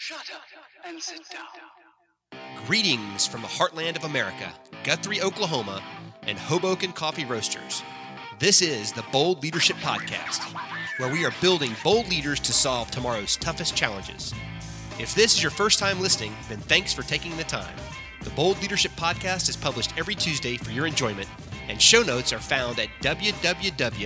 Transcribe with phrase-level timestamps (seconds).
[0.00, 0.42] Shut up
[0.86, 1.42] and sit down.
[2.66, 4.52] Greetings from the heartland of America,
[4.84, 5.82] Guthrie, Oklahoma,
[6.22, 7.82] and Hoboken Coffee Roasters.
[8.38, 10.44] This is the Bold Leadership Podcast,
[10.98, 14.32] where we are building bold leaders to solve tomorrow's toughest challenges.
[15.00, 17.74] If this is your first time listening, then thanks for taking the time.
[18.22, 21.28] The Bold Leadership Podcast is published every Tuesday for your enjoyment,
[21.68, 23.98] and show notes are found at www.exsin.co.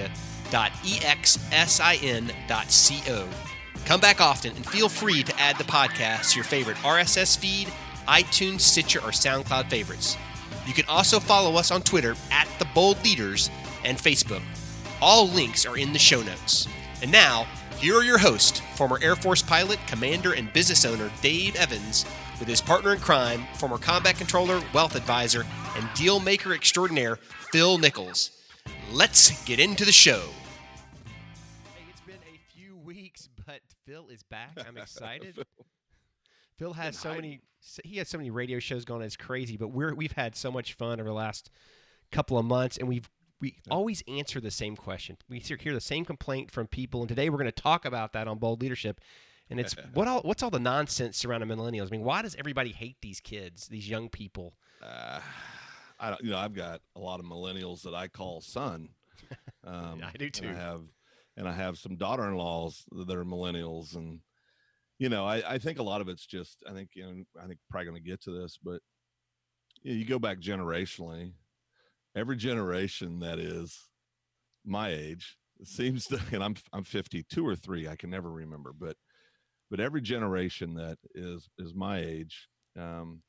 [3.85, 7.69] Come back often and feel free to add the podcast to your favorite RSS feed,
[8.07, 10.17] iTunes, Stitcher, or SoundCloud favorites.
[10.67, 13.51] You can also follow us on Twitter at The Bold Leaders
[13.85, 14.43] and Facebook.
[15.01, 16.69] All links are in the show notes.
[17.03, 17.47] And now,
[17.79, 22.07] here are your hosts, former Air Force pilot, commander, and business owner Dave Evans,
[22.39, 25.45] with his partner in crime, former combat controller, wealth advisor,
[25.77, 27.17] and deal maker extraordinaire,
[27.51, 28.31] Phil Nichols.
[28.93, 30.23] Let's get into the show.
[33.47, 34.59] But Phil is back.
[34.67, 35.45] I'm excited.
[36.57, 37.41] Phil has so many.
[37.85, 39.03] He has so many radio shows going.
[39.03, 41.51] It's crazy, but we're we've had so much fun over the last
[42.11, 43.09] couple of months, and we've
[43.41, 45.17] we always answer the same question.
[45.29, 48.29] We hear the same complaint from people, and today we're going to talk about that
[48.29, 49.01] on bold leadership.
[49.51, 51.89] And it's what all what's all the nonsense surrounding millennials?
[51.89, 54.55] I mean, why does everybody hate these kids, these young people?
[54.83, 55.21] Uh,
[55.99, 58.91] I don't, you know, I've got a lot of millennials that I call son.
[59.65, 60.49] Um, I do too.
[60.49, 60.81] I have,
[61.37, 64.21] and I have some daughter-in-laws that are millennials, and
[64.99, 67.47] you know, I, I think a lot of it's just, I think, you know, I
[67.47, 68.81] think probably going to get to this, but
[69.83, 71.33] you, know, you go back generationally,
[72.15, 73.89] every generation that is
[74.65, 78.97] my age seems to, and I'm I'm 52 or three, I can never remember, but
[79.71, 83.23] but every generation that is is my age um,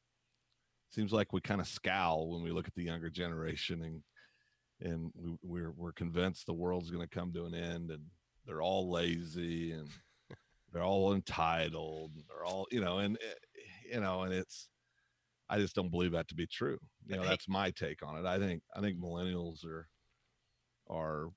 [0.92, 4.04] seems like we kind of scowl when we look at the younger generation and
[4.84, 8.04] and we, we're we're convinced the world's going to come to an end and
[8.46, 9.88] they're all lazy and
[10.72, 13.18] they're all entitled they're all you know and
[13.92, 14.68] you know and it's
[15.50, 18.26] i just don't believe that to be true you know that's my take on it
[18.26, 19.88] i think i think millennials are
[20.90, 21.30] are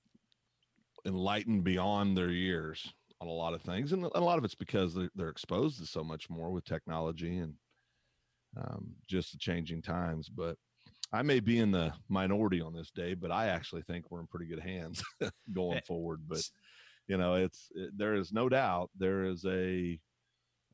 [1.06, 4.94] enlightened beyond their years on a lot of things, and a lot of it's because
[4.94, 7.54] they're, they're exposed to so much more with technology and
[8.56, 10.28] um, just the changing times.
[10.28, 10.56] But
[11.16, 14.26] I may be in the minority on this day, but I actually think we're in
[14.26, 15.02] pretty good hands
[15.52, 16.20] going forward.
[16.28, 16.42] But
[17.08, 19.98] you know, it's it, there is no doubt there is a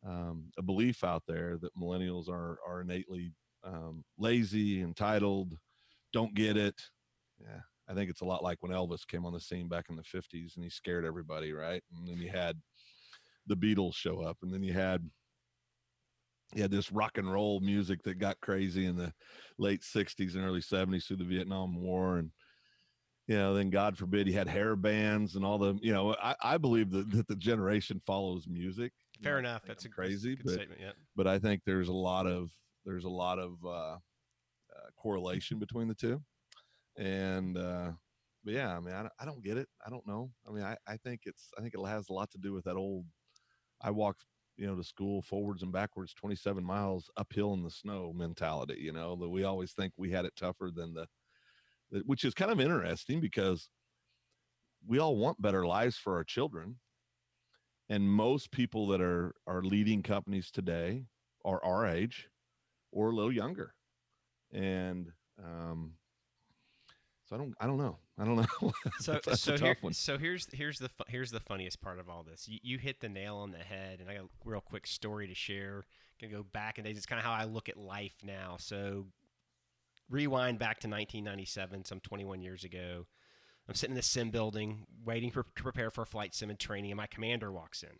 [0.04, 3.32] um, a belief out there that millennials are are innately
[3.64, 5.56] um, lazy, entitled,
[6.12, 6.80] don't get it.
[7.40, 9.96] Yeah, I think it's a lot like when Elvis came on the scene back in
[9.96, 11.82] the 50s and he scared everybody, right?
[11.96, 12.56] And then you had
[13.46, 15.08] the Beatles show up, and then you had
[16.60, 19.12] had this rock and roll music that got crazy in the
[19.58, 22.18] late 60s and early 70s through the Vietnam War.
[22.18, 22.30] And,
[23.26, 26.34] you know, then God forbid he had hair bands and all the, you know, I,
[26.42, 28.92] I believe that, that the generation follows music.
[29.22, 29.62] Fair You know, enough.
[29.66, 30.80] That's I'm a crazy, good but, statement.
[30.80, 30.92] Yeah.
[31.16, 32.50] but I think there's a lot of,
[32.84, 33.96] there's a lot of, uh,
[34.74, 36.22] uh, correlation between the two
[36.98, 37.90] and uh
[38.44, 40.62] but yeah i mean I, don't- I don't get it i don't know i mean
[40.62, 43.04] I, I think it's i think it has a lot to do with that old
[43.80, 44.24] i walked
[44.56, 48.92] you know to school forwards and backwards 27 miles uphill in the snow mentality you
[48.92, 51.06] know that we always think we had it tougher than the
[52.04, 53.68] which is kind of interesting because
[54.86, 56.76] we all want better lives for our children.
[57.88, 61.06] And most people that are are leading companies today
[61.44, 62.28] are our age
[62.90, 63.74] or a little younger.
[64.52, 65.94] And um
[67.28, 67.98] so I don't, I don't know.
[68.18, 68.72] I don't know.
[68.98, 69.92] So, That's- that's so a here, tough one.
[69.94, 72.46] so here's here's the here's the funniest part of all this.
[72.48, 75.26] You, you hit the nail on the head, and I got a real quick story
[75.28, 75.84] to share.
[76.20, 76.96] Gonna go back in days.
[76.96, 78.56] It's kind of how I look at life now.
[78.58, 79.06] So,
[80.10, 83.06] rewind back to 1997, some 21 years ago.
[83.68, 86.58] I'm sitting in the sim building, waiting for, to prepare for a flight sim and
[86.58, 87.98] training, and my commander walks in.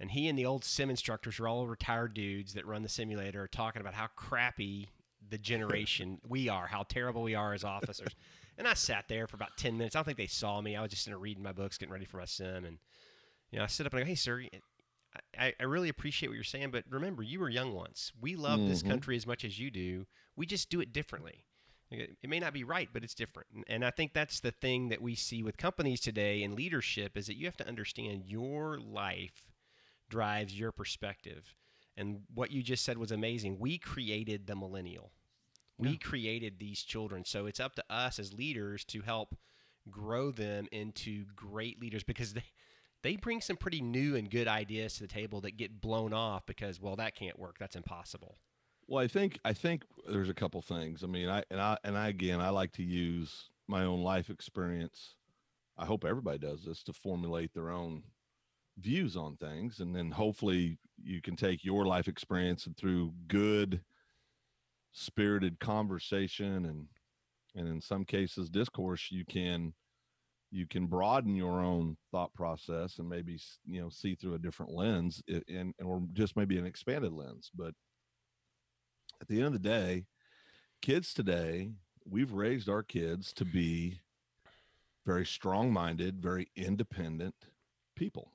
[0.00, 3.42] And he and the old sim instructors are all retired dudes that run the simulator,
[3.42, 4.88] are talking about how crappy
[5.30, 8.14] the generation we are, how terrible we are as officers.
[8.56, 9.94] And I sat there for about 10 minutes.
[9.94, 10.74] I don't think they saw me.
[10.76, 12.64] I was just in there reading my books, getting ready for my sim.
[12.64, 12.78] And,
[13.52, 14.42] you know, I sit up and I go, hey, sir,
[15.38, 18.12] I, I really appreciate what you're saying, but remember, you were young once.
[18.20, 18.88] We love this Mhm.
[18.90, 20.06] country as much as you do.
[20.36, 21.44] We just do it differently.
[21.90, 23.48] It it may not be right, but it's different.
[23.54, 27.16] And- And I think that's the thing that we see with companies today and leadership
[27.16, 29.52] is that you have to understand your life
[30.08, 31.54] drives your perspective.
[31.96, 33.58] And what you just said was amazing.
[33.58, 35.12] We created the millennial.
[35.78, 37.24] We created these children.
[37.24, 39.36] So it's up to us as leaders to help
[39.90, 42.44] grow them into great leaders because they
[43.02, 46.44] they bring some pretty new and good ideas to the table that get blown off
[46.46, 47.56] because well that can't work.
[47.58, 48.38] That's impossible.
[48.88, 51.04] Well, I think I think there's a couple things.
[51.04, 54.30] I mean, I and I and I again, I like to use my own life
[54.30, 55.14] experience.
[55.76, 58.02] I hope everybody does this to formulate their own
[58.78, 63.82] views on things, and then hopefully you can take your life experience and through good
[64.92, 66.86] spirited conversation and
[67.54, 69.72] and in some cases discourse you can
[70.50, 74.72] you can broaden your own thought process and maybe you know see through a different
[74.72, 77.50] lens and, or just maybe an expanded lens.
[77.54, 77.74] But
[79.20, 80.06] at the end of the day
[80.80, 81.72] kids today
[82.08, 84.00] we've raised our kids to be
[85.04, 87.34] very strong-minded very independent
[87.96, 88.32] people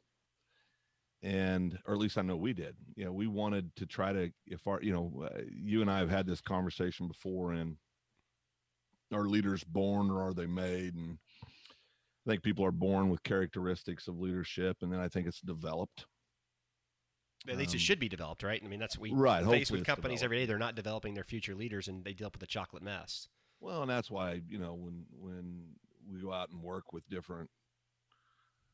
[1.23, 4.29] and or at least i know we did you know we wanted to try to
[4.45, 7.77] if our you know uh, you and i have had this conversation before and
[9.13, 14.07] are leaders born or are they made and i think people are born with characteristics
[14.07, 16.05] of leadership and then i think it's developed
[17.47, 18.61] at least um, it should be developed, right?
[18.63, 20.45] I mean, that's we right, face with companies every day.
[20.45, 23.27] They're not developing their future leaders, and they deal with a chocolate mess.
[23.59, 25.63] Well, and that's why you know when when
[26.09, 27.49] we go out and work with different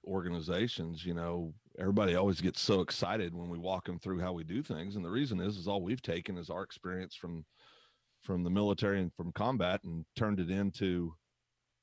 [0.06, 4.44] organizations, you know, everybody always gets so excited when we walk them through how we
[4.44, 7.46] do things, and the reason is is all we've taken is our experience from
[8.22, 11.14] from the military and from combat and turned it into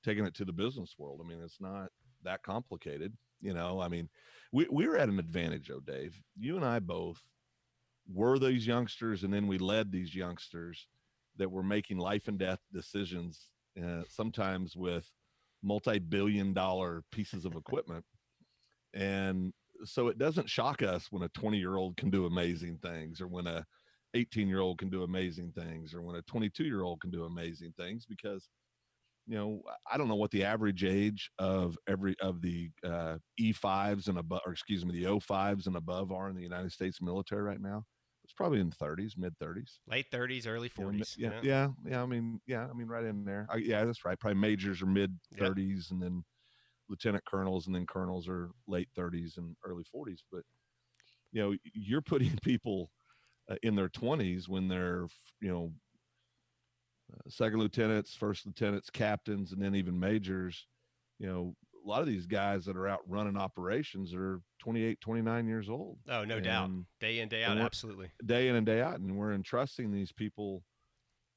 [0.04, 1.20] taking it to the business world.
[1.24, 1.88] I mean, it's not
[2.24, 3.80] that complicated, you know.
[3.80, 4.08] I mean,
[4.52, 6.20] we we were at an advantage, though, Dave.
[6.36, 7.20] You and I both
[8.12, 10.86] were these youngsters, and then we led these youngsters
[11.36, 13.48] that were making life and death decisions,
[13.82, 15.06] uh, sometimes with
[15.62, 18.04] multi-billion dollar pieces of equipment.
[18.94, 19.52] And
[19.84, 23.28] so it doesn't shock us when a 20 year old can do amazing things or
[23.28, 23.64] when a
[24.14, 27.24] 18 year old can do amazing things or when a 22 year old can do
[27.24, 28.48] amazing things because
[29.26, 29.60] you know
[29.90, 34.40] i don't know what the average age of every of the uh, e5s and above
[34.46, 37.84] or excuse me the o5s and above are in the united states military right now
[38.26, 41.40] it's probably in the 30s mid 30s late 30s early 40s yeah, yeah.
[41.42, 43.46] yeah yeah i mean yeah i mean right in there.
[43.48, 45.78] I, yeah that's right probably majors are mid 30s yep.
[45.92, 46.24] and then
[46.88, 50.42] lieutenant colonels and then colonels are late 30s and early 40s but
[51.30, 52.90] you know you're putting people
[53.48, 55.06] uh, in their 20s when they're
[55.40, 55.72] you know
[57.12, 60.66] uh, second lieutenants first lieutenants captains and then even majors
[61.20, 61.54] you know
[61.86, 65.98] a lot of these guys that are out running operations are 28 29 years old.
[66.08, 68.10] Oh no and, doubt day in day out absolutely.
[68.24, 70.62] Day in and day out and we're entrusting these people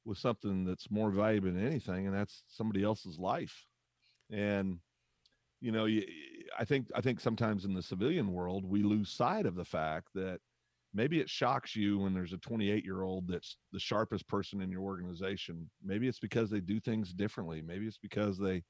[0.05, 3.65] with something that's more valuable than anything and that's somebody else's life.
[4.31, 4.79] And
[5.61, 5.87] you know
[6.57, 10.07] i think i think sometimes in the civilian world we lose sight of the fact
[10.15, 10.39] that
[10.93, 14.71] maybe it shocks you when there's a 28 year old that's the sharpest person in
[14.71, 15.69] your organization.
[15.83, 17.61] Maybe it's because they do things differently.
[17.61, 18.63] Maybe it's because they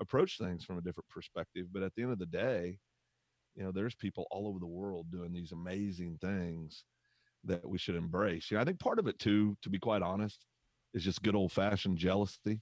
[0.00, 1.66] approach things from a different perspective.
[1.72, 2.78] But at the end of the day,
[3.54, 6.84] you know, there's people all over the world doing these amazing things
[7.44, 8.50] that we should embrace.
[8.50, 10.44] You know, I think part of it too, to be quite honest,
[10.92, 12.60] is just good old fashioned jealousy.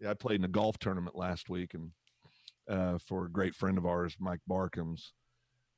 [0.00, 1.90] Yeah, I played in a golf tournament last week and
[2.68, 5.12] uh, for a great friend of ours, Mike Barkham's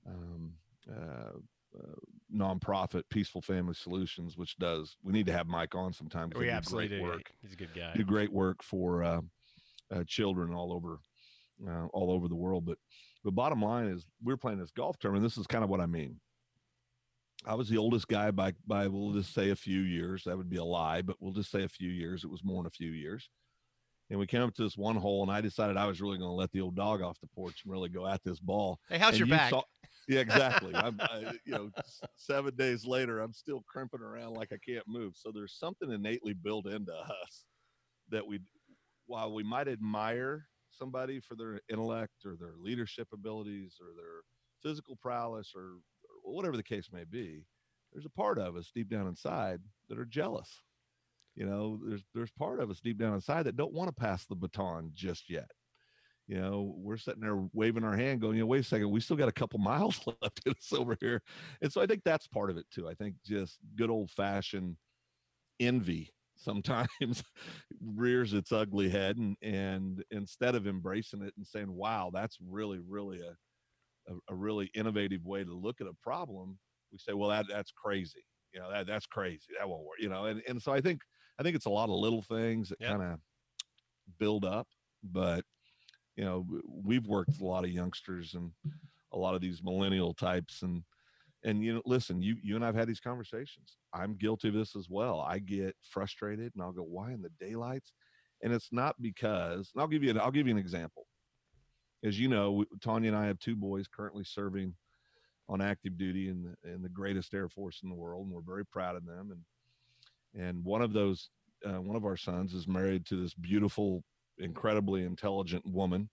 [0.06, 0.52] um,
[0.91, 1.38] uh,
[1.76, 1.94] uh,
[2.35, 4.96] nonprofit Peaceful Family Solutions, which does.
[5.02, 6.31] We need to have Mike on sometime.
[6.37, 7.02] We absolutely do.
[7.02, 7.32] Work.
[7.43, 7.93] He's a good guy.
[7.96, 9.23] Do great work for
[9.94, 10.99] uh, children all over
[11.67, 12.67] uh, all over the world.
[12.67, 12.79] But
[13.25, 15.25] the bottom line is, we're playing this golf tournament.
[15.25, 16.20] This is kind of what I mean.
[17.46, 20.25] I was the oldest guy by by we'll just say a few years.
[20.25, 22.25] That would be a lie, but we'll just say a few years.
[22.25, 23.29] It was more than a few years.
[24.11, 26.29] And we came up to this one hole, and I decided I was really going
[26.29, 28.79] to let the old dog off the porch and really go at this ball.
[28.88, 29.50] Hey, how's and your you back?
[29.50, 29.62] Saw,
[30.08, 30.75] yeah, exactly.
[30.75, 31.70] I'm, I, you know,
[32.17, 35.15] seven days later, I'm still crimping around like I can't move.
[35.17, 37.44] So there's something innately built into us
[38.10, 38.41] that we
[39.06, 44.23] while we might admire somebody for their intellect or their leadership abilities or their
[44.63, 45.79] physical prowess or,
[46.25, 47.46] or whatever the case may be,
[47.93, 50.63] there's a part of us deep down inside that are jealous.
[51.37, 54.25] You know, there's there's part of us deep down inside that don't want to pass
[54.25, 55.51] the baton just yet.
[56.27, 59.01] You know, we're sitting there waving our hand, going, you know, wait a second, we
[59.01, 61.23] still got a couple miles left in us over here.
[61.61, 62.89] And so I think that's part of it too.
[62.89, 64.77] I think just good old fashioned
[65.61, 66.13] envy
[66.44, 67.22] sometimes
[67.94, 72.79] rears its ugly head and and instead of embracing it and saying wow that's really
[72.89, 76.58] really a, a, a really innovative way to look at a problem
[76.93, 80.08] we say well that that's crazy you know that that's crazy that won't work you
[80.08, 81.01] know and, and so i think
[81.39, 82.91] i think it's a lot of little things that yep.
[82.91, 83.19] kind of
[84.19, 84.69] build up
[85.03, 85.44] but
[86.17, 86.46] you know
[86.84, 88.51] we've worked with a lot of youngsters and
[89.13, 90.82] a lot of these millennial types and
[91.44, 93.77] and you know listen you you and i've had these conversations.
[93.93, 95.20] I'm guilty of this as well.
[95.20, 97.93] I get frustrated and i'll go why in the daylights?
[98.43, 101.06] And it's not because and i'll give you an i'll give you an example.
[102.05, 104.74] As you know tanya and i have two boys currently serving
[105.48, 108.41] on active duty in the, in the greatest air force in the world and we're
[108.41, 111.31] very proud of them and and one of those
[111.67, 114.03] uh, one of our sons is married to this beautiful
[114.39, 116.08] incredibly intelligent woman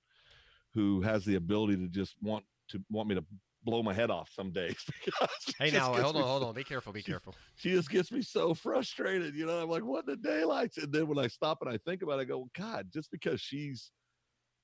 [0.73, 3.23] who has the ability to just want to want me to
[3.63, 4.77] blow my head off some days.
[5.59, 6.53] Hey, now hold on, hold on.
[6.55, 6.91] Be careful.
[6.91, 7.35] Be careful.
[7.55, 9.35] she just gets me so frustrated.
[9.35, 10.77] You know, I'm like, what the daylights?
[10.77, 13.39] And then when I stop and I think about it, I go, God, just because
[13.39, 13.91] she's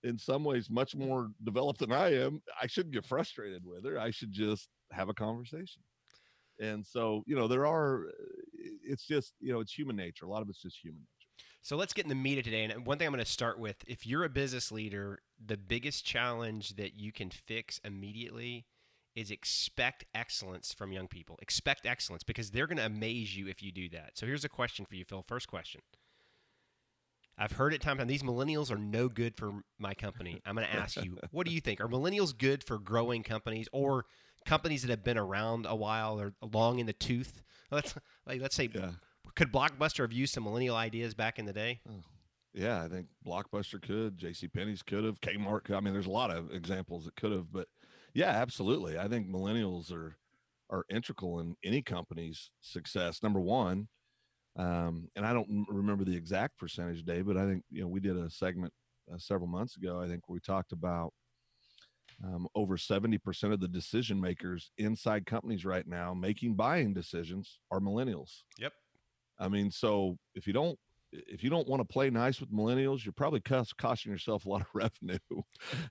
[0.04, 4.00] in some ways much more developed than I am, I shouldn't get frustrated with her.
[4.00, 5.84] I should just have a conversation.
[6.60, 8.12] And so, you know, there are, uh,
[8.84, 10.26] it's just, you know, it's human nature.
[10.26, 11.18] A lot of it's just human nature.
[11.62, 12.64] So let's get in the meat of today.
[12.64, 16.06] And one thing I'm going to start with if you're a business leader, the biggest
[16.06, 18.66] challenge that you can fix immediately
[19.18, 21.40] is expect excellence from young people.
[21.42, 24.12] Expect excellence because they're going to amaze you if you do that.
[24.14, 25.26] So here's a question for you, Phil.
[25.28, 25.82] First question.
[27.36, 28.08] I've heard it time and time.
[28.08, 30.40] These millennials are no good for my company.
[30.46, 31.82] I'm going to ask you, what do you think?
[31.82, 34.06] Are millennials good for growing companies or
[34.46, 37.42] companies that have been around a while or long in the tooth?
[37.72, 37.96] Let's
[38.28, 38.92] like let's say, Yeah.
[39.36, 41.82] could Blockbuster have used some millennial ideas back in the day?
[41.90, 42.04] Oh,
[42.54, 44.48] yeah, I think Blockbuster could, J.C.
[44.48, 45.64] Penney's could have, Kmart.
[45.66, 47.68] Could, I mean, there's a lot of examples that could have, but
[48.14, 48.98] yeah, absolutely.
[48.98, 50.18] I think millennials are
[50.70, 53.24] are integral in any company's success.
[53.24, 53.88] Number one,
[54.58, 58.00] um, and I don't remember the exact percentage, Dave, but I think you know we
[58.00, 58.74] did a segment
[59.12, 60.02] uh, several months ago.
[60.02, 61.14] I think we talked about
[62.24, 67.60] um, over seventy percent of the decision makers inside companies right now making buying decisions
[67.72, 68.42] are millennials.
[68.58, 68.74] Yep.
[69.40, 70.80] I mean, so if you don't
[71.28, 74.50] if you don't want to play nice with millennials, you're probably cost, costing yourself a
[74.50, 75.42] lot of revenue,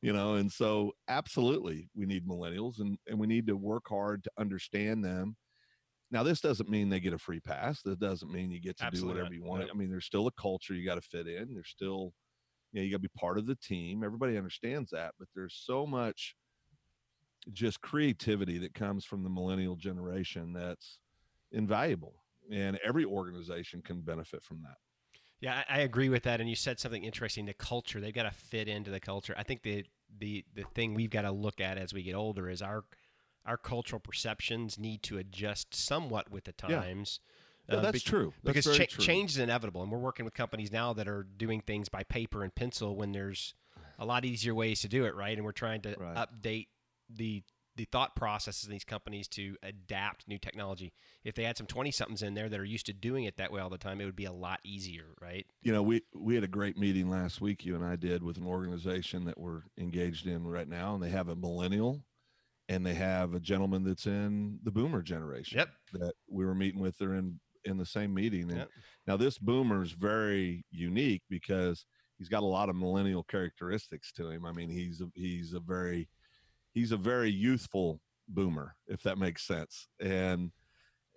[0.03, 0.35] you know.
[0.35, 5.05] And so, absolutely, we need millennials, and and we need to work hard to understand
[5.05, 5.37] them.
[6.11, 7.83] Now, this doesn't mean they get a free pass.
[7.83, 9.71] That doesn't mean you get to Absolutely do whatever you want.
[9.71, 11.53] I mean, there's still a culture you got to fit in.
[11.53, 12.13] There's still,
[12.73, 14.05] you know, you got to be part of the team.
[14.05, 16.37] Everybody understands that, but there's so much
[17.53, 21.01] just creativity that comes from the millennial generation that's
[21.53, 24.77] invaluable and every organization can benefit from that
[25.41, 26.41] Yeah, I, I agree with that.
[26.41, 27.47] And you said something interesting.
[27.47, 29.35] The culture they've got to fit into the culture.
[29.37, 29.85] I think the
[30.19, 32.85] the the thing we've got to look at as we get older is our
[33.45, 37.21] our cultural perceptions need to adjust somewhat with the times.
[37.69, 39.05] Yeah, uh, that's bec- true That's because cha- true.
[39.05, 42.43] change is inevitable, and we're working with companies now that are doing things by paper
[42.43, 43.55] and pencil when there's
[43.99, 45.37] a lot easier ways to do it, right?
[45.37, 46.17] And we're trying to Right.
[46.17, 46.69] update
[47.09, 47.43] the
[47.77, 50.93] the thought processes in these companies to adapt new technology.
[51.25, 53.53] If they had some twenty somethings in there that are used to doing it that
[53.53, 55.47] way all the time, it would be a lot easier, right?
[55.63, 58.37] you know we we had a great meeting last week you and i did with
[58.37, 62.05] an organization that we're engaged in right now and they have a millennial
[62.69, 65.69] and they have a gentleman that's in the boomer generation Yep.
[65.95, 68.69] that we were meeting with they're in in the same meeting and Yep.
[69.07, 71.85] now this boomer is very unique because
[72.19, 75.61] he's got a lot of millennial characteristics to him i mean he's a, he's a
[75.61, 76.09] very
[76.77, 79.89] he's a very youthful boomer if that makes sense.
[79.99, 80.53] And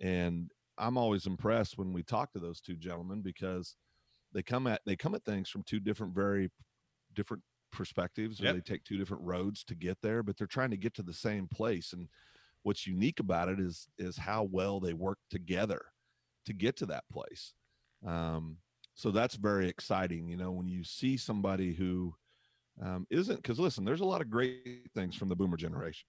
[0.00, 3.76] and i'm always impressed when we talk to those two gentlemen because
[4.32, 6.50] they come at they come at things from two different very
[7.12, 8.54] different perspectives or Yep.
[8.54, 11.12] they take two different roads to get there but they're trying to get to the
[11.12, 11.92] same place.
[11.92, 12.08] And
[12.62, 15.82] what's unique about it is is how well they work together
[16.46, 17.52] to get to that place.
[18.06, 18.58] Um,
[18.94, 22.14] so that's very exciting you know when you see somebody who
[22.82, 26.06] um, isn't because listen there's a lot of great things from the boomer generation.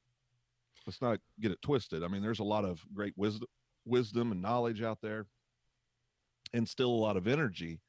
[0.88, 2.04] Let's not get it twisted.
[2.04, 3.48] I mean there's a lot of great wisdom
[3.86, 5.26] wisdom and knowledge out there
[6.54, 7.80] and still a lot of energy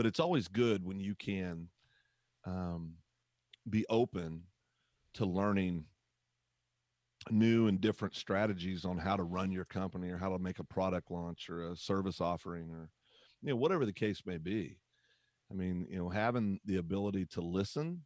[0.00, 1.68] but it's always good when you can
[2.46, 2.94] um,
[3.68, 4.44] be open
[5.12, 5.84] to learning
[7.30, 10.64] new and different strategies on how to run your company or how to make a
[10.64, 12.88] product launch or a service offering or
[13.42, 14.78] you know whatever the case may be.
[15.50, 18.02] I mean you know having the ability to listen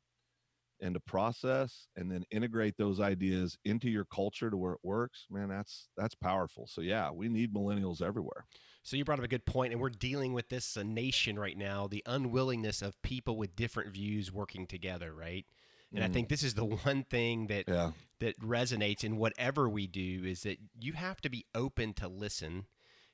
[0.80, 5.26] and to process and then integrate those ideas into your culture to where it works
[5.30, 8.46] man that's that's powerful so yeah we need millennials everywhere
[8.82, 11.56] So you brought up a good point, and we're dealing with this a nation right
[11.56, 15.46] now, the unwillingness of people with different views working together, right?
[15.94, 16.12] And I Mm.
[16.12, 20.42] think this is the one thing that yeah that resonates in whatever we do is
[20.42, 22.66] that you have to be open to listen.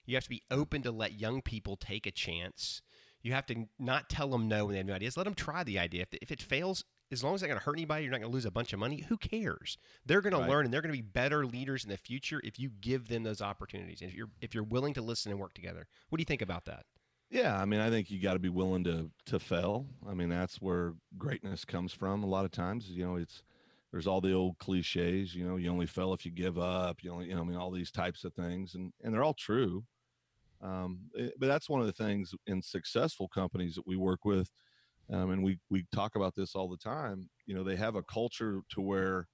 [0.05, 2.83] You have to be open to let young people take a chance.
[3.23, 5.17] You have to not tell them no when they have no ideas.
[5.17, 6.03] Let them try the idea.
[6.03, 8.21] If, if it fails, as long as it's not going to hurt anybody, you're not
[8.21, 8.99] going to lose a bunch of money.
[9.09, 9.79] Who cares?
[10.07, 10.45] They're going Right.
[10.45, 13.09] to learn, and they're going to be better leaders in the future if you give
[13.09, 14.01] them those opportunities.
[14.01, 16.43] And if you're if you're willing to listen and work together, what do you think
[16.43, 16.87] about that?
[17.31, 19.87] Yeah, I mean, I think you got to be willing to to fail.
[20.07, 22.23] I mean, that's where greatness comes from.
[22.23, 23.43] A lot of times, you know, it's
[23.93, 25.35] there's all the old cliches.
[25.35, 27.03] You know, you only fail if you give up.
[27.05, 29.35] You only, you know, I mean, all these types of things, and and they're all
[29.35, 29.85] true.
[30.61, 34.51] Um, eh, but that's one of the things in successful companies that we work with,
[35.13, 37.29] um, and we we talk about this all the time.
[37.47, 39.27] You know, they have a culture to where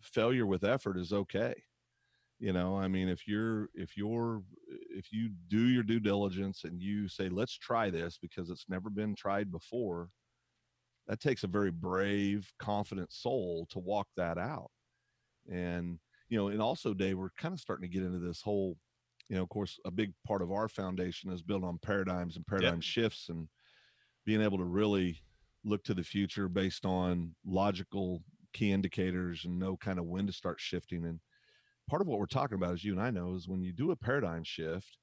[0.00, 1.54] failure with effort is okay
[2.40, 4.42] you know i mean if you're if you're
[4.88, 8.90] if you do your due diligence and you say let's try this because it's never
[8.90, 10.08] been tried before
[11.06, 14.70] that takes a very brave confident soul to walk that out
[15.52, 15.98] and
[16.28, 18.76] you know and also dave we're kind of starting to get into this whole
[19.28, 22.46] you know of course a big part of our foundation is built on paradigms and
[22.46, 23.48] paradigm shifts and
[24.24, 25.20] being able to really
[25.64, 28.22] look to the future based on logical
[28.52, 31.04] key indicators and know kind of when to start shifting.
[31.04, 31.20] And
[31.88, 33.90] part of what we're talking about as you and i know is when you do
[33.90, 34.96] a paradigm shift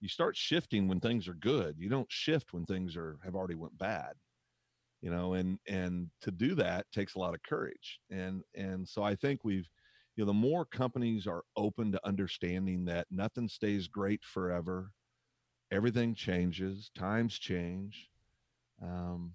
[0.00, 1.76] you start shifting when things are good.
[1.78, 4.12] You don't shift when things are have already went bad
[5.02, 8.00] you know and and to do that takes a lot of courage.
[8.10, 9.68] And and so i think we've
[10.16, 14.90] you know the more companies are open to understanding that nothing stays great forever
[15.70, 18.08] everything changes times change
[18.82, 19.32] um,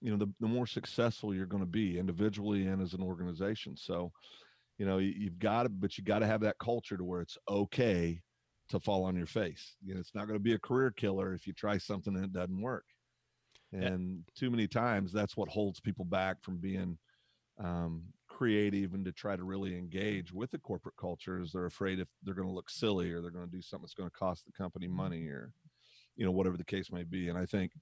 [0.00, 3.76] you know the, the more successful you're going to be individually and as an organization
[3.76, 4.12] so
[4.78, 7.20] you know you, you've got to but you got to have that culture to where
[7.20, 8.20] it's okay
[8.68, 11.32] to fall on your face you know it's not going to be a career killer
[11.32, 12.84] if you try something and it doesn't work
[13.72, 14.32] and yeah.
[14.38, 16.98] too many times that's what holds people back from being
[17.58, 21.98] um, creative and to try to really engage with the corporate culture is they're afraid
[21.98, 24.16] if they're going to look silly or they're going to do something that's going to
[24.16, 24.96] cost the company mm-hmm.
[24.96, 25.52] money or
[26.16, 27.72] you know whatever the case may be and i think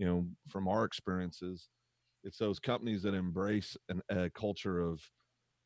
[0.00, 1.68] you know from our experiences
[2.24, 5.00] it's those companies that embrace an, a culture of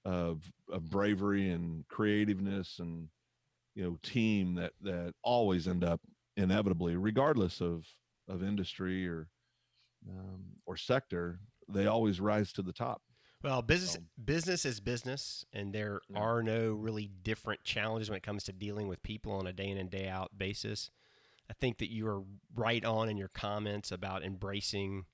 [0.05, 3.09] of of bravery and creativeness and
[3.77, 6.01] you know team that that always end up
[6.37, 7.87] inevitably regardless of
[8.29, 9.29] of industry or
[10.11, 11.39] um, or sector
[11.69, 13.01] they always rise to the top
[13.45, 16.19] well, business business is business, and there yeah.
[16.19, 19.69] are no really different challenges when it comes to dealing with people on a day
[19.69, 20.91] in and day out basis.
[21.51, 22.23] I think that you are
[22.55, 25.05] right on in your comments about embracing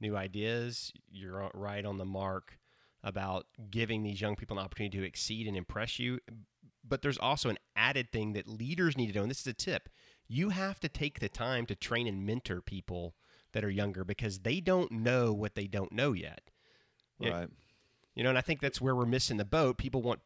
[0.00, 0.92] new ideas.
[1.10, 2.58] You're right on the mark
[3.02, 6.18] about giving these young people an opportunity to exceed and impress you.
[6.86, 9.52] But there's also an added thing that leaders need to know, and this is a
[9.52, 9.88] tip.
[10.26, 13.14] You have to take the time to train and mentor people
[13.52, 16.50] that are younger because they don't know what they don't know yet.
[17.20, 17.48] Right.
[18.14, 19.78] You know, and I think that's where we're missing the boat.
[19.78, 20.20] People want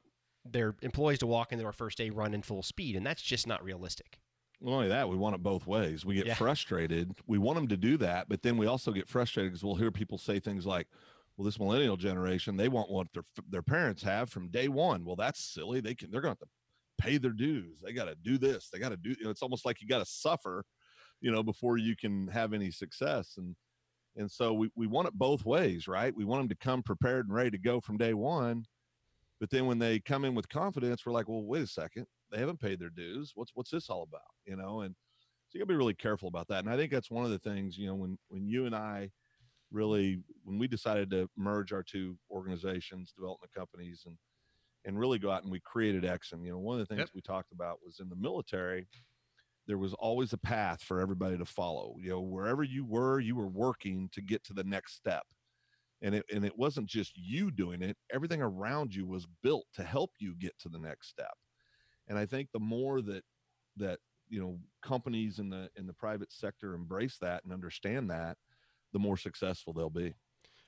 [0.44, 3.62] their employees to walk into our first day running full speed, and that's just not
[3.62, 4.18] realistic.
[4.62, 6.04] Not only that, we want it both ways.
[6.04, 6.34] We get yeah.
[6.34, 7.12] frustrated.
[7.26, 9.90] We want them to do that, but then we also get frustrated because we'll hear
[9.90, 10.86] people say things like,
[11.36, 15.16] "Well, this millennial generation, they want what their their parents have from day one." Well,
[15.16, 15.80] that's silly.
[15.80, 16.48] They can they're going to to
[16.98, 17.80] pay their dues.
[17.82, 18.68] They got to do this.
[18.72, 19.10] They got to do.
[19.10, 20.64] You know, it's almost like you got to suffer,
[21.20, 23.34] you know, before you can have any success.
[23.38, 23.56] And
[24.16, 26.14] and so we, we want it both ways, right?
[26.14, 28.64] We want them to come prepared and ready to go from day one.
[29.40, 32.38] But then when they come in with confidence, we're like, well, wait a second, they
[32.38, 33.32] haven't paid their dues.
[33.34, 34.22] What's what's this all about?
[34.46, 34.94] You know, and
[35.48, 36.64] so you gotta be really careful about that.
[36.64, 39.10] And I think that's one of the things, you know, when when you and I
[39.70, 44.16] really when we decided to merge our two organizations, development companies, and
[44.84, 46.44] and really go out and we created Exsin.
[46.44, 47.14] You know, one of the things yep.
[47.14, 48.88] we talked about was in the military,
[49.66, 51.96] there was always a path for everybody to follow.
[52.00, 55.24] You know, wherever you were, you were working to get to the next step.
[56.00, 59.84] And it and it wasn't just you doing it, everything around you was built to
[59.84, 61.34] help you get to the next step.
[62.12, 63.24] And I think the more that
[63.78, 68.36] that you know companies in the in the private sector embrace that and understand that,
[68.92, 70.12] the more successful they'll be.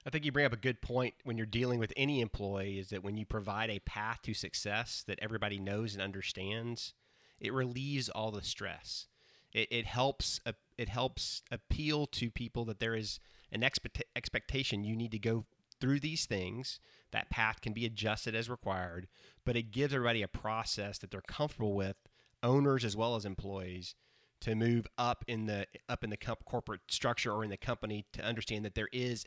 [0.07, 2.89] I think you bring up a good point when you're dealing with any employee is
[2.89, 6.95] that when you provide a path to success that everybody knows and understands,
[7.39, 9.07] it relieves all the stress.
[9.53, 10.41] It, it helps
[10.79, 13.21] it helps appeal to people that there is
[13.53, 15.45] an expect- expectation you need to go
[15.81, 16.81] through these things.
[17.13, 19.07] That path can be adjusted as required,
[19.45, 21.97] but it gives everybody a process that they're comfortable with,
[22.43, 23.95] owners as well as employees,
[24.41, 28.23] to move up in the up in the corporate structure or in the company to
[28.23, 29.25] understand that there is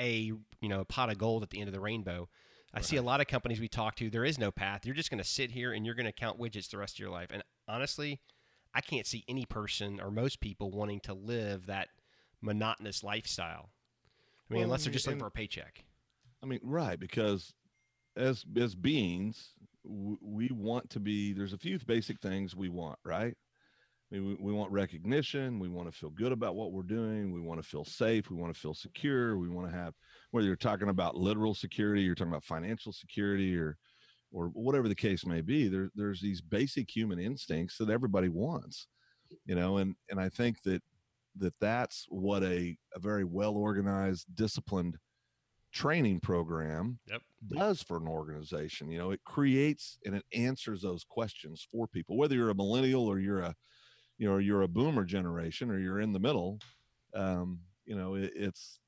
[0.00, 2.28] a you know a pot of gold at the end of the rainbow
[2.74, 2.84] I right.
[2.84, 4.86] see a lot of companies we talk to, there is no path.
[4.86, 7.00] You're just going to sit here and you're going to count widgets the rest of
[7.00, 7.28] your life.
[7.30, 8.20] And honestly,
[8.74, 11.88] I can't see any person or most people wanting to live that
[12.40, 13.70] monotonous lifestyle.
[14.52, 15.82] I mean, well, unless they're just looking for a paycheck.
[16.42, 17.00] I mean, right?
[17.00, 17.54] Because
[18.16, 21.32] as as beings, we want to be.
[21.32, 23.34] There's a few basic things we want, right?
[24.12, 25.58] I mean, we, we want recognition.
[25.58, 27.32] We want to feel good about what we're doing.
[27.32, 28.28] We want to feel safe.
[28.28, 29.38] We want to feel secure.
[29.38, 29.94] We want to have
[30.32, 33.78] whether you're talking about literal security, you're talking about financial security, or
[34.32, 35.68] or whatever the case may be.
[35.68, 38.86] There, there's these basic human instincts that everybody wants,
[39.46, 40.82] you know, and and I think that
[41.38, 44.98] that that's what a, a very well organized, disciplined
[45.72, 47.22] training program yep.
[47.48, 48.90] does for an organization.
[48.90, 53.06] You know, it creates and it answers those questions for people, whether you're a millennial
[53.06, 53.54] or you're a,
[54.18, 56.58] you know, you're a boomer generation or you're in the middle.
[57.14, 58.78] Um, you know, it, it's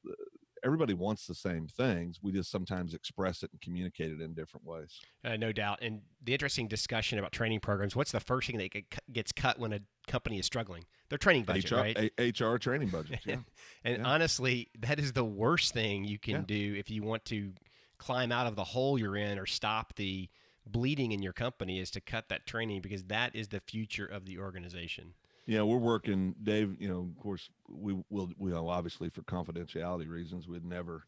[0.64, 2.18] everybody wants the same things.
[2.22, 5.00] We just sometimes express it and communicate it in different ways.
[5.24, 5.81] Uh, no doubt.
[5.83, 7.94] And the interesting discussion about training programs.
[7.94, 8.72] What's the first thing that
[9.12, 10.85] gets cut when a company is struggling?
[11.11, 12.12] Their training budget, HR, right?
[12.18, 13.20] A- HR training budget.
[13.24, 13.37] Yeah.
[13.85, 14.05] and yeah.
[14.05, 16.42] honestly, that is the worst thing you can yeah.
[16.46, 17.53] do if you want to
[17.98, 20.29] climb out of the hole you're in or stop the
[20.66, 24.24] bleeding in your company is to cut that training because that is the future of
[24.24, 25.14] the organization.
[25.47, 26.77] Yeah, we're working, Dave.
[26.81, 28.31] You know, of course, we will.
[28.39, 31.05] We know, obviously for confidentiality reasons, we'd never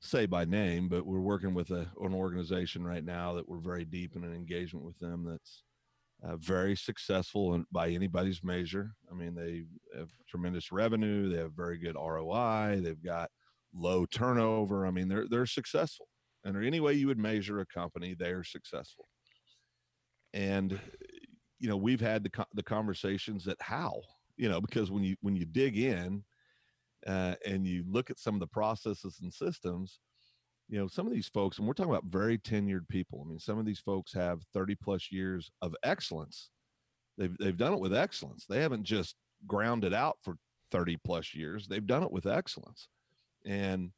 [0.00, 3.84] say by name, but we're working with a, an organization right now that we're very
[3.84, 5.24] deep in an engagement with them.
[5.24, 5.62] That's
[6.22, 8.92] uh, very successful and by anybody's measure.
[9.10, 9.64] I mean, they
[9.96, 11.30] have tremendous revenue.
[11.30, 12.80] They have very good ROI.
[12.82, 13.30] They've got
[13.72, 14.86] low turnover.
[14.86, 16.08] I mean, they're they're successful.
[16.44, 19.06] And any way you would measure a company, they are successful.
[20.34, 20.80] And
[21.64, 24.02] you know, we've had the the conversations that how
[24.36, 26.22] you know because when you when you dig in
[27.06, 29.98] uh, and you look at some of the processes and systems,
[30.68, 33.22] you know, some of these folks, and we're talking about very tenured people.
[33.24, 36.50] I mean, some of these folks have 30 plus years of excellence.
[37.16, 38.44] They've they've done it with excellence.
[38.44, 39.14] They haven't just
[39.46, 40.36] ground it out for
[40.70, 41.66] 30 plus years.
[41.66, 42.88] They've done it with excellence.
[43.46, 43.90] And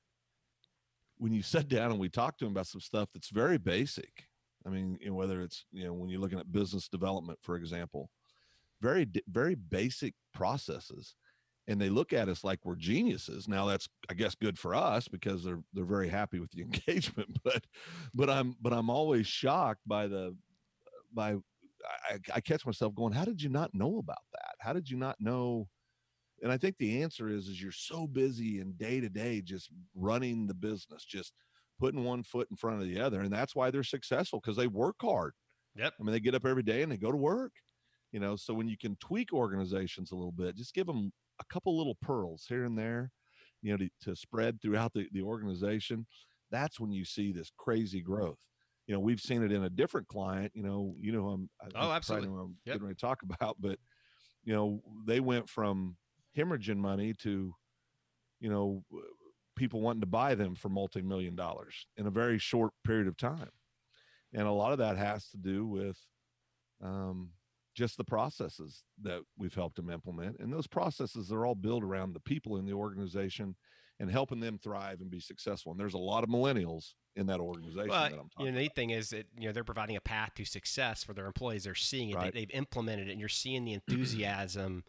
[1.19, 4.26] when you sit down and we talk to them about some stuff that's very basic,
[4.67, 7.57] I mean, you know, whether it's you know when you're looking at business development, for
[7.57, 8.11] example,
[8.81, 11.15] very very basic processes,
[11.69, 13.49] and they look at us like we're geniuses.
[13.49, 17.39] Now that's I guess good for us because they're they're very happy with the engagement,
[17.45, 17.65] but
[18.15, 20.37] but I'm but I'm always shocked by the
[21.13, 21.37] by
[22.11, 24.55] I, I catch myself going, how did you not know about that?
[24.59, 25.69] How did you not know?
[26.43, 29.71] And I think the answer is is you're so busy and day to day just
[29.95, 31.33] running the business, just
[31.79, 34.67] putting one foot in front of the other, and that's why they're successful because they
[34.67, 35.33] work hard.
[35.77, 35.93] Yep.
[36.01, 37.53] I mean, they get up every day and they go to work.
[38.13, 41.45] You know, so when you can tweak organizations a little bit, just give them a
[41.53, 43.11] couple little pearls here and there,
[43.63, 46.07] you know, to, to spread throughout the, the organization.
[46.51, 48.39] That's when you see this crazy growth.
[48.87, 50.53] You know, we've seen it in a different client.
[50.55, 52.29] You know, you know, I'm oh, absolutely.
[52.29, 52.75] I'm yep.
[52.75, 53.79] getting ready to talk about, but
[54.45, 55.97] you know, they went from
[56.37, 57.53] hemorrhaging money to,
[58.41, 58.85] you know,
[59.57, 63.51] people wanting to buy them for multi-million dollars in a very short period of time.
[64.33, 65.99] And a lot of that has to do with
[66.83, 67.31] um,
[67.75, 70.39] just the processes that we've helped them implement.
[70.39, 73.57] And those processes are all built around the people in the organization
[73.99, 75.73] and helping them thrive and be successful.
[75.73, 78.61] And there's a lot of millennials in that organization well, that I'm you know, the
[78.61, 81.65] neat thing is that you know they're providing a path to success for their employees.
[81.65, 82.17] They're seeing it.
[82.17, 82.33] Right.
[82.33, 84.85] they, have implemented it and you're seeing the enthusiasm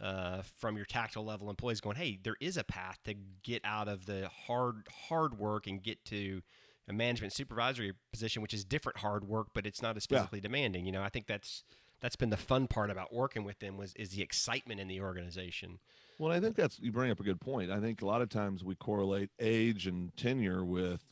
[0.00, 3.88] uh, from your tactical level employees going, hey, there is a path to get out
[3.88, 6.42] of the hard hard work and get to
[6.88, 10.42] a management supervisory position, which is different hard work, but it's not as physically yeah.
[10.42, 10.86] demanding.
[10.86, 11.64] You know, I think that's
[12.00, 15.00] that's been the fun part about working with them was is the excitement in the
[15.00, 15.78] organization.
[16.18, 17.70] Well, I think that's you bring up a good point.
[17.70, 21.04] I think a lot of times we correlate age and tenure with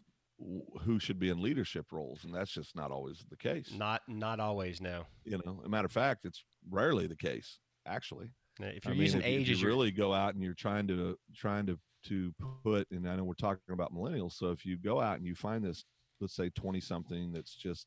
[0.83, 3.73] who should be in leadership roles, and that's just not always the case.
[3.77, 5.05] Not not always, no.
[5.25, 8.31] You know, a matter of fact, it's rarely the case, actually.
[8.59, 10.87] If you're I mean, using if, age, if you really go out and you're trying
[10.89, 12.33] to trying to to
[12.65, 15.35] put, and I know we're talking about millennials, so if you go out and you
[15.35, 15.85] find this,
[16.21, 17.87] let's say twenty something that's just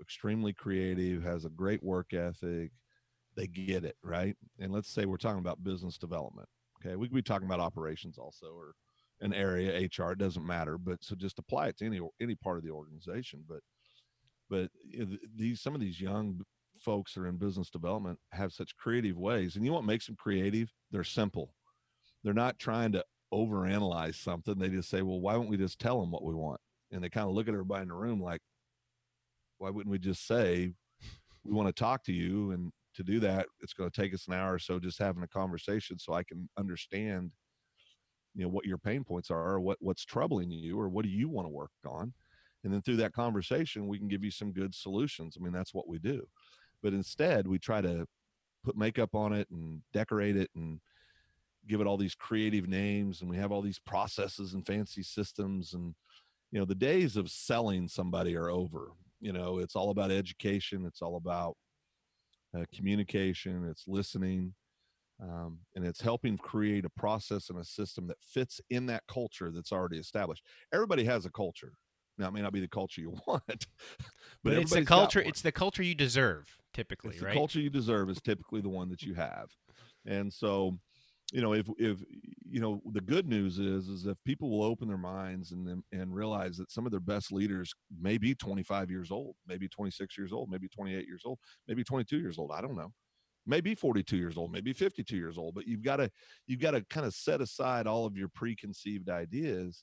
[0.00, 2.72] extremely creative, has a great work ethic,
[3.36, 4.36] they get it right.
[4.58, 6.48] And let's say we're talking about business development.
[6.84, 8.74] Okay, we could be talking about operations also, or
[9.20, 10.12] an area HR.
[10.12, 13.44] It doesn't matter, but so just apply it to any any part of the organization.
[13.48, 13.60] But
[14.50, 14.70] but
[15.36, 16.42] these some of these young
[16.82, 19.56] folks that are in business development have such creative ways.
[19.56, 20.70] And you know what makes them creative?
[20.90, 21.54] They're simple.
[22.22, 24.58] They're not trying to overanalyze something.
[24.58, 26.60] They just say, well, why don't we just tell them what we want?
[26.90, 28.40] And they kind of look at everybody in the room like,
[29.58, 30.72] why wouldn't we just say,
[31.44, 32.50] we want to talk to you?
[32.50, 35.22] And to do that, it's going to take us an hour or so just having
[35.22, 37.30] a conversation so I can understand,
[38.34, 41.10] you know, what your pain points are or what, what's troubling you or what do
[41.10, 42.12] you want to work on?
[42.64, 45.36] And then through that conversation, we can give you some good solutions.
[45.38, 46.26] I mean, that's what we do
[46.82, 48.06] but instead we try to
[48.64, 50.80] put makeup on it and decorate it and
[51.68, 55.74] give it all these creative names and we have all these processes and fancy systems
[55.74, 55.94] and
[56.50, 58.88] you know the days of selling somebody are over.
[59.20, 61.56] You know it's all about education it's all about
[62.56, 64.54] uh, communication it's listening
[65.22, 69.52] um, and it's helping create a process and a system that fits in that culture
[69.52, 70.44] that's already established.
[70.74, 71.74] Everybody has a culture.
[72.18, 73.66] Now it may not be the culture you want but,
[74.42, 77.32] but it's the culture it's the culture you deserve typically, it's right?
[77.32, 79.50] The culture you deserve is typically the one that you have.
[80.06, 80.78] And so,
[81.32, 81.98] you know, if if
[82.44, 86.14] you know, the good news is is if people will open their minds and and
[86.14, 90.32] realize that some of their best leaders may be 25 years old, maybe 26 years
[90.32, 92.92] old, maybe 28 years old, maybe 22 years old, I don't know.
[93.44, 96.10] Maybe 42 years old, maybe 52 years old, but you've got to
[96.46, 99.82] you've got to kind of set aside all of your preconceived ideas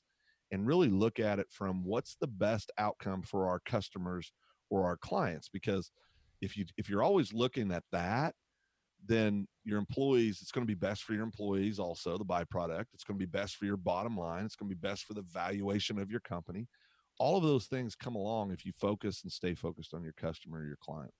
[0.50, 4.32] and really look at it from what's the best outcome for our customers
[4.70, 5.90] or our clients because
[6.40, 8.34] if you if you're always looking at that
[9.06, 13.04] then your employees it's going to be best for your employees also the byproduct it's
[13.04, 15.24] going to be best for your bottom line it's going to be best for the
[15.32, 16.66] valuation of your company
[17.20, 20.60] all of those things come along if you focus and stay focused on your customer
[20.60, 21.12] or your client.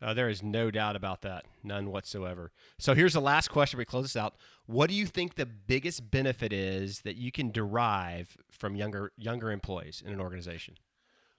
[0.00, 2.52] Uh, there is no doubt about that, none whatsoever.
[2.78, 3.78] So here's the last question.
[3.78, 4.36] We close this out.
[4.66, 9.50] What do you think the biggest benefit is that you can derive from younger younger
[9.50, 10.74] employees in an organization?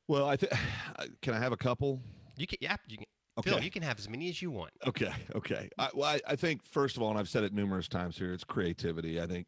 [0.07, 0.51] Well, I think
[1.21, 2.01] can I have a couple?
[2.37, 3.05] You can, yeah, you can.
[3.39, 3.49] Okay.
[3.49, 4.71] Phil, you can have as many as you want.
[4.85, 5.67] Okay, okay.
[5.79, 8.31] I, well, I, I think first of all, and I've said it numerous times here,
[8.31, 9.19] it's creativity.
[9.19, 9.47] I think,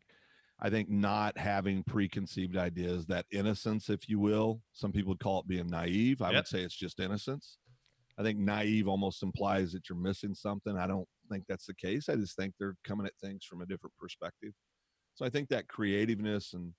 [0.60, 4.62] I think not having preconceived ideas, that innocence, if you will.
[4.74, 6.24] Some people would call it being naive.
[6.24, 6.36] I Yep.
[6.36, 7.60] would say it's just innocence.
[8.18, 10.76] I think naive almost implies that you're missing something.
[10.78, 12.10] I don't think that's the case.
[12.10, 14.54] I just think they're coming at things from a different perspective.
[15.14, 16.74] So I think that creativeness and,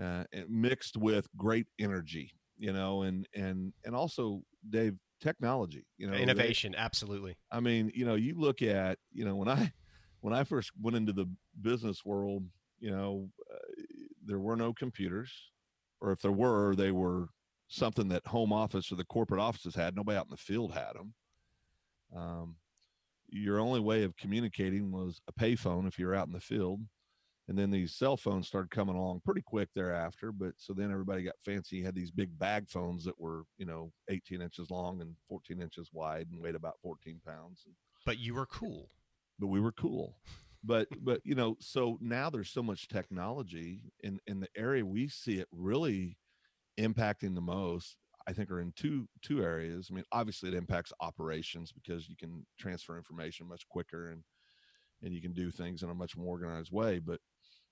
[0.00, 6.06] uh, and mixed with great energy, you know, and and and also Dave technology, you
[6.06, 7.36] know, they- Innovation, absolutely.
[7.50, 9.72] I mean, you know, you look at, you know, when I
[10.20, 11.26] when I first went into the
[11.60, 12.44] business world,
[12.78, 13.58] you know, uh,
[14.24, 15.32] there were no computers,
[16.00, 17.28] or if there were, they were
[17.68, 19.94] something that home office or the corporate offices had.
[19.96, 21.14] Nobody out in the field had them.
[22.14, 22.56] Um,
[23.28, 26.80] your only way of communicating was a payphone if you're out in the field.
[27.50, 30.30] And then these cell phones started coming along pretty quick thereafter.
[30.30, 31.76] But so then everybody got fancy.
[31.78, 35.60] You had these big bag phones that were, you know, 18 inches long and 14
[35.60, 37.66] inches wide and weighed about 14 pounds.
[38.06, 38.88] But you were cool.
[39.40, 40.16] but we were cool.
[40.62, 45.08] But but you know, so now there's so much technology in in the area we
[45.08, 46.18] see it really
[46.78, 47.96] impacting the most.
[48.28, 49.88] I think are in two two areas.
[49.90, 54.22] I mean, obviously it impacts operations because you can transfer information much quicker and
[55.02, 56.98] and you can do things in a much more organized way.
[56.98, 57.20] But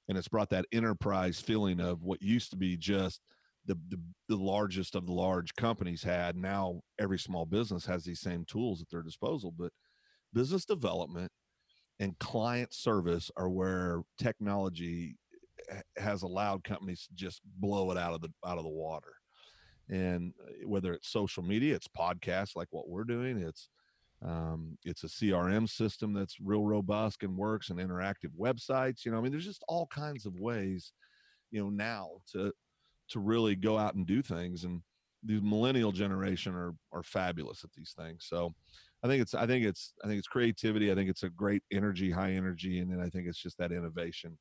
[0.08, 3.20] and it's brought that enterprise feeling of what used to be just
[3.66, 6.36] the, the the largest of the large companies had.
[6.36, 9.52] Now every small business has these same tools at their disposal.
[9.56, 9.72] But
[10.32, 11.30] business development
[12.00, 15.16] and client service are where technology
[15.96, 19.12] has allowed companies to just blow it out of the out of the water
[19.90, 23.68] and uh, whether it's social media it's podcasts like what we're doing it's
[24.24, 29.18] um, it's a crm system that's real robust and works and interactive websites you know
[29.18, 30.92] i mean there's just all kinds of ways
[31.50, 32.52] you know now to
[33.08, 34.82] to really go out and do things and
[35.24, 38.52] the millennial generation are are fabulous at these things so
[39.02, 40.90] I think it's I think it's I think it's creativity.
[40.90, 43.70] I think it's a great energy, high energy, and then I think it's just that
[43.70, 44.36] innovation.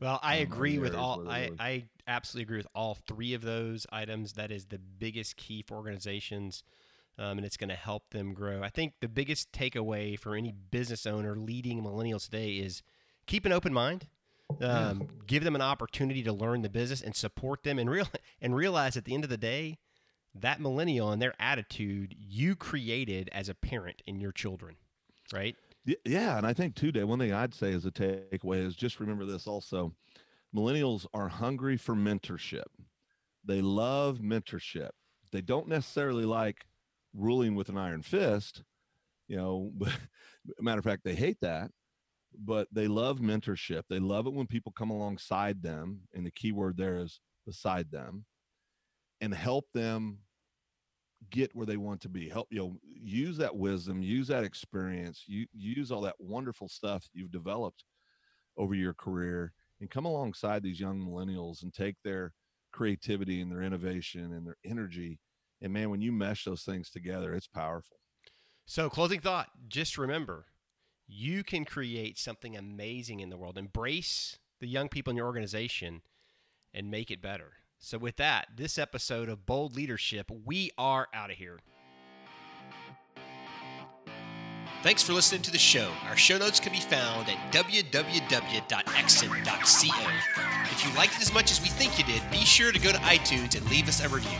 [0.00, 1.28] Well, I agree with all.
[1.28, 4.32] I, really- I absolutely agree with all three of those items.
[4.32, 6.64] That is the biggest key for organizations,
[7.18, 8.62] um, and it's going to help them grow.
[8.62, 12.82] I think the biggest takeaway for any business owner leading millennials today is
[13.26, 14.08] keep an open mind.
[14.60, 18.06] Um, Give them an opportunity to learn the business and support them, and real
[18.42, 19.78] and realize at the end of the day,
[20.34, 24.76] that millennial and their attitude you created as a parent in your children,
[25.32, 25.56] right?
[26.04, 27.08] Yeah, and I think too, Dave.
[27.08, 29.94] One thing I'd say as a takeaway is just remember this also:
[30.54, 32.66] millennials are hungry for mentorship.
[33.44, 34.90] They love mentorship.
[35.32, 36.66] They don't necessarily like
[37.14, 38.62] ruling with an iron fist.
[39.28, 39.72] You know,
[40.60, 41.70] matter of fact, they hate that.
[42.38, 43.82] But they love mentorship.
[43.90, 47.90] They love it when people come alongside them, and the key word there is beside
[47.90, 48.24] them,
[49.20, 50.18] and help them
[51.30, 55.24] get where they want to be help you know use that wisdom use that experience
[55.26, 57.84] you use all that wonderful stuff you've developed
[58.56, 62.32] over your career and come alongside these young millennials and take their
[62.72, 65.18] creativity and their innovation and their energy
[65.62, 67.96] and man when you mesh those things together it's powerful
[68.66, 70.46] So, closing thought just remember
[71.14, 73.58] you can create something amazing in the world.
[73.58, 76.00] Embrace the young people in your organization
[76.72, 77.52] and make it better.
[77.78, 81.58] So, with that, this episode of Bold Leadership, we are out of here.
[84.82, 85.90] Thanks for listening to the show.
[86.08, 88.62] Our show notes can be found at www.exsin.co.
[90.72, 92.90] If you liked it as much as we think you did, be sure to go
[92.90, 94.38] to iTunes and leave us a review.